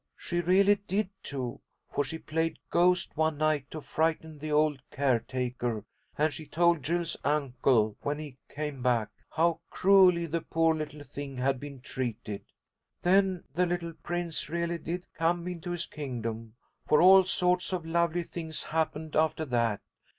She 0.17 0.41
really 0.41 0.77
did, 0.87 1.11
too, 1.21 1.61
for 1.93 2.03
she 2.03 2.17
played 2.17 2.57
ghost 2.71 3.15
one 3.15 3.37
night 3.37 3.69
to 3.69 3.81
frighten 3.81 4.39
the 4.39 4.51
old 4.51 4.81
care 4.89 5.19
taker, 5.19 5.85
and 6.17 6.33
she 6.33 6.47
told 6.47 6.81
Jules's 6.81 7.17
uncle, 7.23 7.97
when 8.01 8.17
he 8.17 8.39
came 8.49 8.81
back, 8.81 9.09
how 9.29 9.59
cruelly 9.69 10.25
the 10.25 10.41
poor 10.41 10.73
little 10.73 11.03
thing 11.03 11.37
had 11.37 11.59
been 11.59 11.81
treated. 11.81 12.41
"Then 13.03 13.43
the 13.53 13.67
little 13.67 13.93
prince 13.93 14.49
really 14.49 14.79
did 14.79 15.05
come 15.13 15.47
into 15.47 15.69
his 15.69 15.85
kingdom, 15.85 16.55
for 16.87 16.99
all 16.99 17.23
sorts 17.25 17.71
of 17.71 17.85
lovely 17.85 18.23
things 18.23 18.63
happened 18.63 19.15
after 19.15 19.45
that. 19.45 19.81